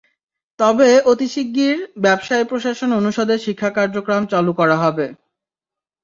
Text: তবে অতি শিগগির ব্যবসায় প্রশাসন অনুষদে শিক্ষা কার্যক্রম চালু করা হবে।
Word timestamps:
তবে 0.59 0.89
অতি 1.11 1.27
শিগগির 1.27 1.75
ব্যবসায় 2.03 2.45
প্রশাসন 2.45 2.89
অনুষদে 2.99 3.35
শিক্ষা 3.45 3.69
কার্যক্রম 3.77 4.23
চালু 4.31 4.51
করা 4.59 4.77
হবে। 4.83 5.05